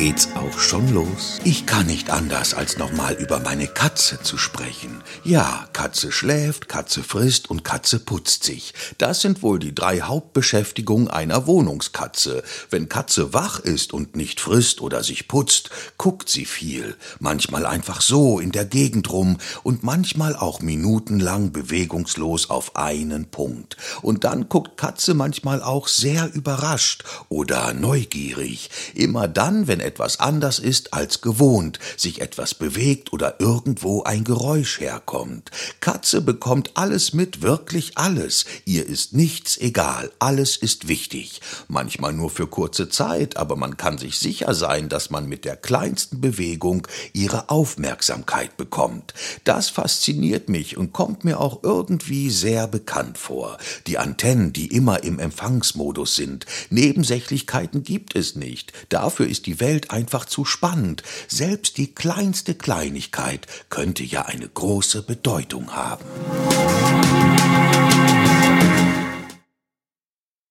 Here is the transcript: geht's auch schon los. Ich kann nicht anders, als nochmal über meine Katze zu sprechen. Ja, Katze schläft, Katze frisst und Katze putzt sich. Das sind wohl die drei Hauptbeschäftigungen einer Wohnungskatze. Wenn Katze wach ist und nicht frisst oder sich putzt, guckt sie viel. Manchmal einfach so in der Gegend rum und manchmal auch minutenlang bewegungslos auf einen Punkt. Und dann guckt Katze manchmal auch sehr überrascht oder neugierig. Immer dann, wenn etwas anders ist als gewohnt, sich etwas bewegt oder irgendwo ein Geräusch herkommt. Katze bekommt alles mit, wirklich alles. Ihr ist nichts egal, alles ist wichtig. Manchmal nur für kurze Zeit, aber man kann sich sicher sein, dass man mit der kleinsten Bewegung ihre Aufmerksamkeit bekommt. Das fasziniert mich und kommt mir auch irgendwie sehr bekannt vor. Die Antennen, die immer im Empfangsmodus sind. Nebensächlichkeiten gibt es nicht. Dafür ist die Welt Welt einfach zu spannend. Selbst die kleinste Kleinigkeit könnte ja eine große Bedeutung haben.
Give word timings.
geht's 0.00 0.30
auch 0.34 0.58
schon 0.58 0.94
los. 0.94 1.40
Ich 1.44 1.66
kann 1.66 1.84
nicht 1.84 2.08
anders, 2.08 2.54
als 2.54 2.78
nochmal 2.78 3.12
über 3.16 3.38
meine 3.38 3.66
Katze 3.66 4.18
zu 4.22 4.38
sprechen. 4.38 5.02
Ja, 5.24 5.68
Katze 5.74 6.10
schläft, 6.10 6.70
Katze 6.70 7.02
frisst 7.02 7.50
und 7.50 7.64
Katze 7.64 7.98
putzt 7.98 8.44
sich. 8.44 8.72
Das 8.96 9.20
sind 9.20 9.42
wohl 9.42 9.58
die 9.58 9.74
drei 9.74 10.00
Hauptbeschäftigungen 10.00 11.08
einer 11.08 11.46
Wohnungskatze. 11.46 12.42
Wenn 12.70 12.88
Katze 12.88 13.34
wach 13.34 13.58
ist 13.58 13.92
und 13.92 14.16
nicht 14.16 14.40
frisst 14.40 14.80
oder 14.80 15.02
sich 15.02 15.28
putzt, 15.28 15.68
guckt 15.98 16.30
sie 16.30 16.46
viel. 16.46 16.96
Manchmal 17.18 17.66
einfach 17.66 18.00
so 18.00 18.38
in 18.40 18.52
der 18.52 18.64
Gegend 18.64 19.12
rum 19.12 19.36
und 19.64 19.82
manchmal 19.82 20.34
auch 20.34 20.62
minutenlang 20.62 21.52
bewegungslos 21.52 22.48
auf 22.48 22.74
einen 22.74 23.26
Punkt. 23.26 23.76
Und 24.00 24.24
dann 24.24 24.48
guckt 24.48 24.78
Katze 24.78 25.12
manchmal 25.12 25.62
auch 25.62 25.88
sehr 25.88 26.32
überrascht 26.32 27.04
oder 27.28 27.74
neugierig. 27.74 28.70
Immer 28.94 29.28
dann, 29.28 29.66
wenn 29.66 29.89
etwas 29.90 30.20
anders 30.20 30.60
ist 30.60 30.94
als 30.94 31.20
gewohnt, 31.20 31.80
sich 31.96 32.20
etwas 32.20 32.54
bewegt 32.54 33.12
oder 33.12 33.40
irgendwo 33.40 34.04
ein 34.04 34.22
Geräusch 34.22 34.78
herkommt. 34.78 35.50
Katze 35.80 36.20
bekommt 36.20 36.70
alles 36.74 37.12
mit, 37.12 37.42
wirklich 37.42 37.98
alles. 37.98 38.44
Ihr 38.66 38.86
ist 38.86 39.14
nichts 39.14 39.58
egal, 39.58 40.12
alles 40.20 40.56
ist 40.56 40.86
wichtig. 40.86 41.40
Manchmal 41.66 42.12
nur 42.12 42.30
für 42.30 42.46
kurze 42.46 42.88
Zeit, 42.88 43.36
aber 43.36 43.56
man 43.56 43.76
kann 43.76 43.98
sich 43.98 44.20
sicher 44.20 44.54
sein, 44.54 44.88
dass 44.88 45.10
man 45.10 45.28
mit 45.28 45.44
der 45.44 45.56
kleinsten 45.56 46.20
Bewegung 46.20 46.86
ihre 47.12 47.50
Aufmerksamkeit 47.50 48.56
bekommt. 48.56 49.12
Das 49.42 49.70
fasziniert 49.70 50.48
mich 50.48 50.76
und 50.76 50.92
kommt 50.92 51.24
mir 51.24 51.40
auch 51.40 51.64
irgendwie 51.64 52.30
sehr 52.30 52.68
bekannt 52.68 53.18
vor. 53.18 53.58
Die 53.88 53.98
Antennen, 53.98 54.52
die 54.52 54.68
immer 54.68 55.02
im 55.02 55.18
Empfangsmodus 55.18 56.14
sind. 56.14 56.46
Nebensächlichkeiten 56.70 57.82
gibt 57.82 58.14
es 58.14 58.36
nicht. 58.36 58.72
Dafür 58.88 59.26
ist 59.26 59.46
die 59.46 59.58
Welt 59.58 59.69
Welt 59.70 59.92
einfach 59.92 60.24
zu 60.24 60.44
spannend. 60.44 61.04
Selbst 61.28 61.76
die 61.76 61.94
kleinste 61.94 62.56
Kleinigkeit 62.56 63.46
könnte 63.68 64.02
ja 64.02 64.22
eine 64.22 64.48
große 64.48 65.02
Bedeutung 65.02 65.70
haben. 65.72 66.04